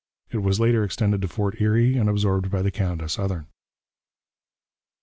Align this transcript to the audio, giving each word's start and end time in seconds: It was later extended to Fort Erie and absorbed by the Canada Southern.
It 0.31 0.39
was 0.39 0.59
later 0.59 0.83
extended 0.83 1.21
to 1.21 1.27
Fort 1.27 1.61
Erie 1.61 1.95
and 1.95 2.09
absorbed 2.09 2.49
by 2.49 2.63
the 2.63 2.71
Canada 2.71 3.07
Southern. 3.07 3.45